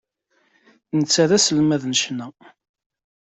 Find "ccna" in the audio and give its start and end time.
2.01-2.27